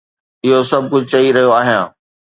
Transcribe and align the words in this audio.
اهو 0.45 0.59
سڀ 0.69 0.81
ڪجهه 0.91 1.09
چئي 1.11 1.27
رهيو 1.35 1.51
آهيان 1.59 1.85